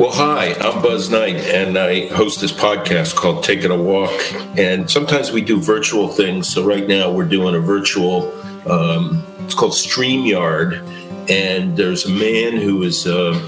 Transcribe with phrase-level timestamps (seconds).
[0.00, 4.18] Well, hi, I'm Buzz Knight, and I host this podcast called Taking a Walk.
[4.56, 6.48] And sometimes we do virtual things.
[6.48, 8.32] So right now we're doing a virtual,
[8.66, 10.80] um, it's called StreamYard.
[11.28, 13.38] And there's a man who is uh,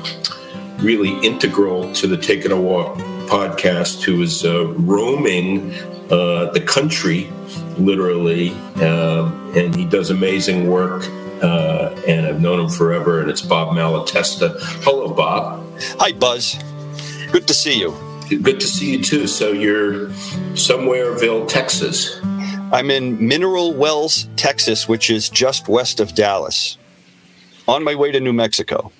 [0.76, 2.98] really integral to the Taking a Walk
[3.28, 5.72] podcast who is uh, roaming
[6.10, 7.30] uh, the country,
[7.78, 8.50] literally.
[8.82, 11.02] Um, and he does amazing work.
[11.42, 14.56] Uh, and I've known him forever, and it's Bob Malatesta.
[14.84, 15.66] Hello, Bob.
[15.98, 16.56] Hi, Buzz.
[17.32, 17.94] Good to see you.
[18.28, 19.26] Good to see you too.
[19.26, 20.08] So you're
[20.54, 22.20] somewhereville, Texas.
[22.72, 26.78] I'm in Mineral Wells, Texas, which is just west of Dallas,
[27.68, 28.90] on my way to New Mexico.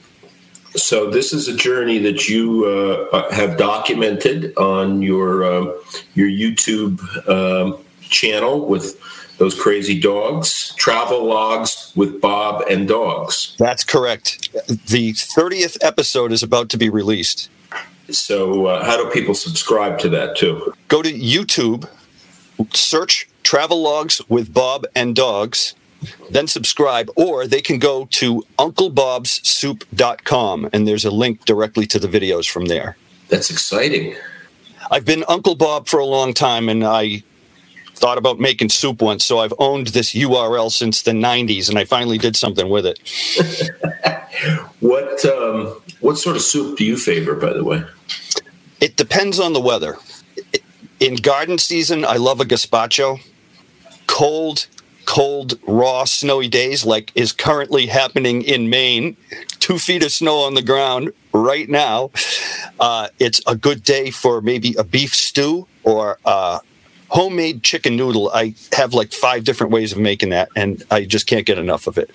[0.75, 5.75] So this is a journey that you uh, have documented on your um,
[6.15, 8.99] your YouTube um, channel with
[9.43, 10.73] those crazy dogs.
[10.77, 13.57] Travel logs with Bob and dogs.
[13.59, 14.53] That's correct.
[14.69, 17.51] The 30th episode is about to be released.
[18.09, 20.73] So uh, how do people subscribe to that too?
[20.87, 21.89] Go to YouTube,
[22.73, 25.75] search Travelogues with Bob and Dogs,
[26.31, 32.07] then subscribe, or they can go to UncleBob'sSoup.com and there's a link directly to the
[32.07, 32.97] videos from there.
[33.29, 34.15] That's exciting.
[34.89, 37.25] I've been Uncle Bob for a long time and I
[38.03, 41.85] thought about making soup once, so I've owned this URL since the 90s and I
[41.85, 42.99] finally did something with it.
[44.81, 47.85] what um, what sort of soup do you favor, by the way?
[48.81, 49.99] It depends on the weather.
[50.99, 53.21] In garden season, I love a gazpacho.
[54.09, 54.67] Cold,
[55.05, 59.17] cold, raw, snowy days, like is currently happening in Maine,
[59.61, 62.11] two feet of snow on the ground right now.
[62.81, 66.59] Uh, it's a good day for maybe a beef stew or uh,
[67.13, 68.31] homemade chicken noodle.
[68.33, 71.87] I have like five different ways of making that, and I just can't get enough
[71.87, 72.11] of it.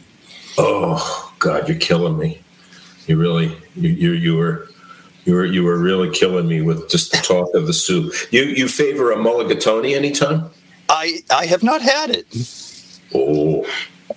[0.58, 2.42] Oh God, you're killing me.
[3.06, 4.68] You really, you you, you were.
[5.26, 8.14] You were, you were really killing me with just the talk of the soup.
[8.32, 10.50] You you favor a mulligatawny anytime?
[10.88, 12.26] I I have not had it.
[13.14, 13.66] Oh,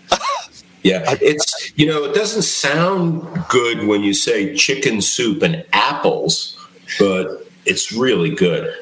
[0.85, 1.17] yeah.
[1.21, 6.57] It's you know it doesn't sound good when you say chicken soup and apples,
[7.01, 8.73] but it's really good.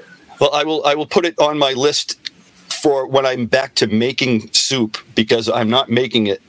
[0.40, 2.30] Well, I will I will put it on my list
[2.68, 6.40] for when I'm back to making soup because I'm not making it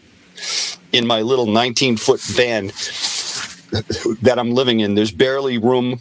[0.91, 2.67] in my little 19 foot van
[4.21, 4.95] that I'm living in.
[4.95, 5.99] There's barely room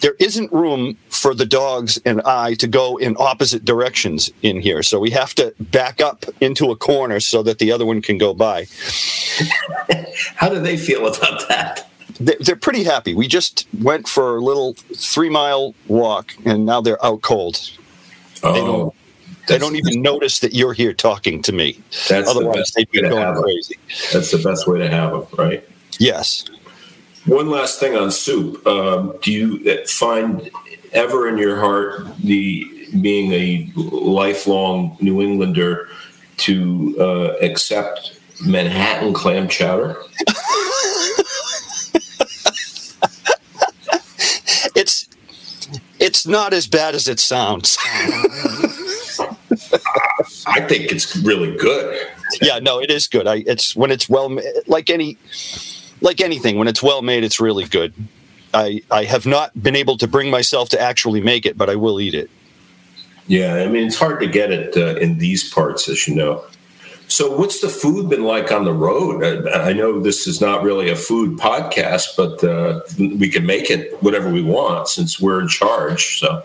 [0.00, 4.82] there isn't room for the dogs and I to go in opposite directions in here.
[4.82, 8.18] So we have to back up into a corner so that the other one can
[8.18, 8.66] go by.
[10.36, 11.89] How do they feel about that?
[12.20, 13.14] They're pretty happy.
[13.14, 17.70] We just went for a little three mile walk and now they're out cold.
[18.42, 18.94] Oh, they don't,
[19.48, 21.80] they don't even notice that you're here talking to me.
[22.10, 23.76] That's Otherwise, the they'd be way to going crazy.
[24.12, 25.66] That's the best way to have them, right?
[25.98, 26.44] Yes.
[27.24, 28.66] One last thing on soup.
[28.66, 30.50] Um, do you find
[30.92, 35.88] ever in your heart the being a lifelong New Englander
[36.38, 39.96] to uh, accept Manhattan clam chowder?
[46.00, 47.78] It's it's not as bad as it sounds.
[50.46, 52.08] I think it's really good.
[52.42, 53.26] yeah, no, it is good.
[53.26, 55.16] I it's when it's well like any
[56.02, 57.94] like anything when it's well made, it's really good.
[58.52, 61.76] I I have not been able to bring myself to actually make it, but I
[61.76, 62.28] will eat it.
[63.26, 66.44] Yeah, I mean it's hard to get it uh, in these parts, as you know.
[67.10, 69.24] So, what's the food been like on the road?
[69.48, 73.68] I, I know this is not really a food podcast, but uh, we can make
[73.68, 76.20] it whatever we want since we're in charge.
[76.20, 76.44] So,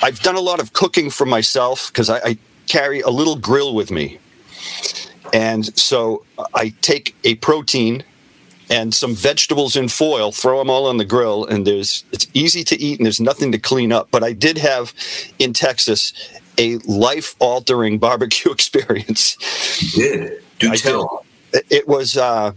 [0.00, 2.38] I've done a lot of cooking for myself because I, I
[2.68, 4.18] carry a little grill with me.
[5.32, 8.04] And so I take a protein
[8.70, 12.64] and some vegetables in foil, throw them all on the grill, and there's it's easy
[12.64, 14.08] to eat and there's nothing to clean up.
[14.10, 14.92] But I did have
[15.38, 16.12] in Texas
[16.58, 19.36] a life altering barbecue experience.
[19.96, 21.24] you did do I tell.
[21.52, 21.64] did.
[21.70, 22.52] It was uh,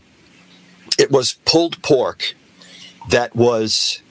[1.00, 2.36] it was pulled pork
[3.10, 4.02] that was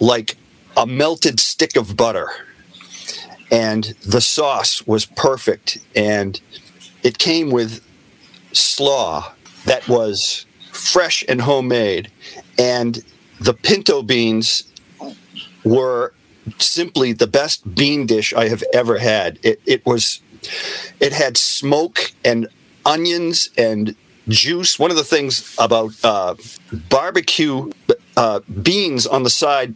[0.00, 0.36] like
[0.76, 2.28] a melted stick of butter,
[3.50, 6.40] and the sauce was perfect, and
[7.02, 7.82] it came with
[8.52, 9.32] slaw
[9.64, 10.46] that was
[10.78, 12.10] fresh and homemade,
[12.58, 13.04] and
[13.40, 14.64] the pinto beans
[15.64, 16.12] were
[16.58, 19.38] simply the best bean dish I have ever had.
[19.42, 20.20] It, it was,
[21.00, 22.48] it had smoke and
[22.86, 23.94] onions and
[24.28, 24.78] juice.
[24.78, 26.36] One of the things about uh,
[26.88, 27.70] barbecue
[28.16, 29.74] uh, beans on the side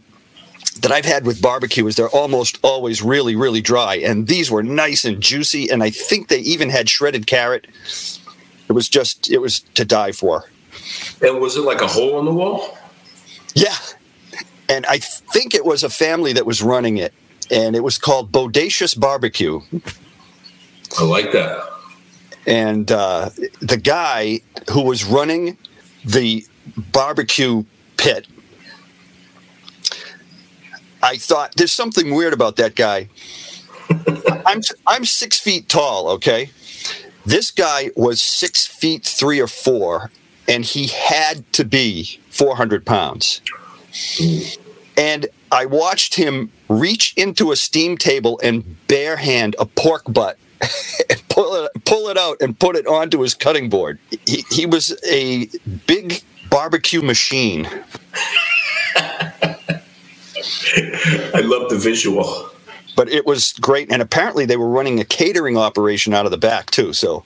[0.81, 3.95] that I've had with barbecue is they're almost always really, really dry.
[3.97, 5.69] And these were nice and juicy.
[5.69, 7.67] And I think they even had shredded carrot.
[8.67, 10.45] It was just, it was to die for.
[11.21, 12.77] And was it like a hole in the wall?
[13.55, 13.75] Yeah.
[14.69, 17.13] And I think it was a family that was running it.
[17.51, 19.61] And it was called Bodacious Barbecue.
[20.99, 21.69] I like that.
[22.45, 23.29] And uh,
[23.61, 24.41] the guy
[24.71, 25.57] who was running
[26.03, 26.45] the
[26.91, 27.63] barbecue
[27.97, 28.27] pit,
[31.01, 33.09] I thought there's something weird about that guy.
[34.45, 36.49] I'm I'm six feet tall, okay.
[37.25, 40.11] This guy was six feet three or four,
[40.47, 43.41] and he had to be 400 pounds.
[44.97, 50.37] And I watched him reach into a steam table and bare hand a pork butt
[51.09, 53.99] and pull it, pull it out and put it onto his cutting board.
[54.25, 55.49] He, he was a
[55.87, 57.67] big barbecue machine.
[61.35, 62.49] I love the visual.
[62.95, 63.91] But it was great.
[63.91, 66.93] And apparently they were running a catering operation out of the back, too.
[66.93, 67.23] So,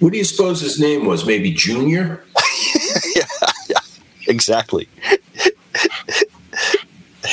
[0.00, 1.26] What do you suppose his name was?
[1.26, 2.24] Maybe Junior?
[3.16, 3.26] yeah,
[3.68, 3.80] yeah,
[4.26, 4.88] exactly.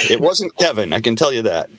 [0.10, 1.70] it wasn't Kevin, I can tell you that.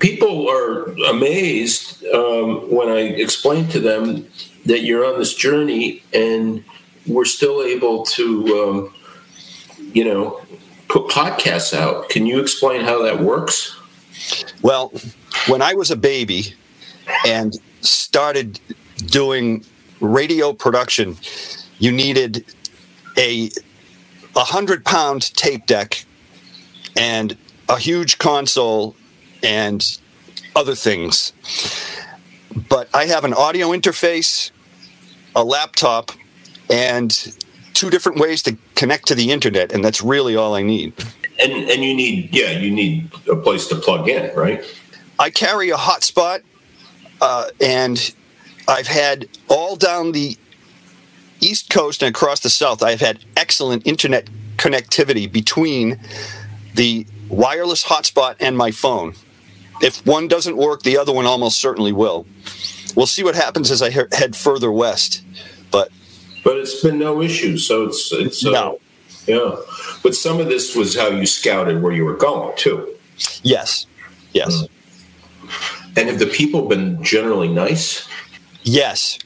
[0.00, 4.26] People are amazed um, when I explain to them
[4.66, 6.64] that you're on this journey and
[7.06, 8.94] we're still able to, um,
[9.92, 10.40] you know,
[10.88, 12.08] put podcasts out.
[12.08, 13.76] Can you explain how that works?
[14.62, 14.92] Well,
[15.46, 16.54] when I was a baby
[17.26, 18.58] and started
[19.06, 19.64] doing
[20.00, 21.16] radio production,
[21.78, 22.44] you needed
[23.18, 23.50] a
[24.34, 26.04] a hundred pound tape deck
[26.96, 27.36] and
[27.68, 28.94] a huge console
[29.42, 29.98] and
[30.54, 31.32] other things.
[32.68, 34.50] But I have an audio interface,
[35.34, 36.12] a laptop,
[36.70, 37.10] and
[37.74, 40.94] two different ways to connect to the internet, and that's really all I need.
[41.38, 44.64] And and you need yeah, you need a place to plug in, right?
[45.18, 46.42] I carry a hotspot,
[47.20, 48.14] uh, and
[48.68, 50.36] I've had all down the
[51.40, 52.82] East Coast and across the South.
[52.82, 55.98] I've had excellent internet connectivity between
[56.74, 59.14] the wireless hotspot and my phone.
[59.82, 62.26] If one doesn't work, the other one almost certainly will.
[62.94, 65.22] We'll see what happens as I head further west,
[65.70, 65.90] but
[66.44, 67.58] But it's been no issue.
[67.58, 68.78] So it's it's uh, No.
[69.26, 69.56] yeah.
[70.02, 72.94] But some of this was how you scouted where you were going too.
[73.42, 73.86] yes,
[74.32, 74.64] yes,
[75.96, 78.06] And have the people been generally nice?
[78.62, 79.18] yes.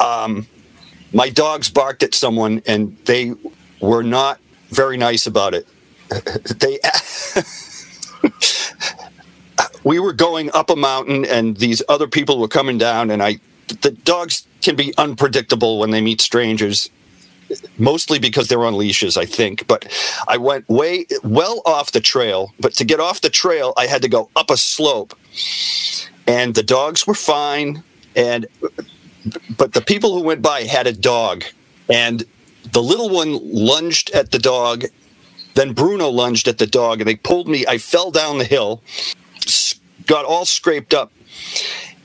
[0.00, 0.46] Um,
[1.16, 3.32] my dogs barked at someone, and they
[3.80, 5.66] were not very nice about it.
[6.60, 6.78] they
[9.84, 13.38] we were going up a mountain and these other people were coming down and i
[13.82, 16.90] the dogs can be unpredictable when they meet strangers
[17.78, 19.86] mostly because they're on leashes i think but
[20.28, 24.02] i went way well off the trail but to get off the trail i had
[24.02, 25.14] to go up a slope
[26.26, 27.82] and the dogs were fine
[28.14, 28.46] and
[29.56, 31.44] but the people who went by had a dog
[31.88, 32.24] and
[32.72, 34.84] the little one lunged at the dog
[35.54, 38.82] then bruno lunged at the dog and they pulled me i fell down the hill
[40.06, 41.12] got all scraped up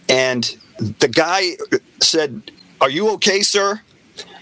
[0.10, 1.52] and the guy
[2.00, 3.82] said are you okay sir?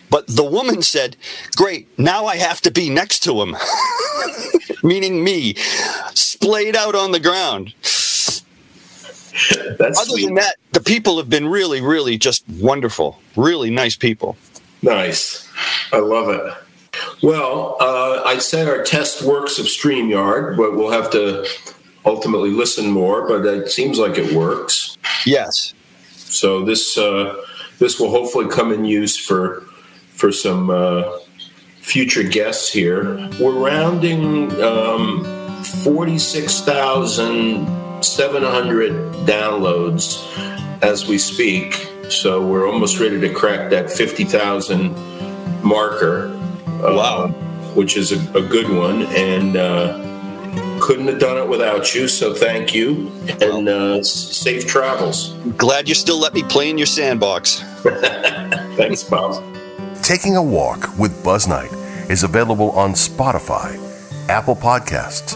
[0.10, 1.18] But the woman said
[1.56, 3.56] great now i have to be next to him
[4.84, 5.54] meaning me
[6.16, 7.74] splayed out on the ground
[9.80, 10.26] That's other sweet.
[10.26, 14.38] than that the people have been really really just wonderful really nice people
[14.82, 15.48] Nice.
[15.92, 16.54] I love it.
[17.22, 21.46] Well, uh, I said our test works of StreamYard, but we'll have to
[22.06, 24.98] ultimately listen more, but it seems like it works.
[25.26, 25.74] yes
[26.16, 27.36] So this uh,
[27.80, 29.62] this will hopefully come in use for
[30.14, 31.04] for some uh,
[31.82, 33.30] future guests here.
[33.40, 35.24] We're rounding um,
[35.84, 37.68] forty six thousand
[38.06, 38.92] seven hundred
[39.26, 40.26] downloads
[40.82, 41.88] as we speak.
[42.10, 44.94] So we're almost ready to crack that fifty thousand
[45.64, 46.30] marker.
[46.84, 47.28] uh, Wow.
[47.76, 52.08] Which is a, a good one, and uh, couldn't have done it without you.
[52.08, 55.34] So thank you, and uh, safe travels.
[55.56, 57.60] glad you still let me play in your sandbox
[58.76, 59.44] Thanks, Bob.
[60.02, 61.72] Taking a Walk with Buzz Knight
[62.10, 63.78] is available on Spotify,
[64.30, 65.36] Apple Podcasts,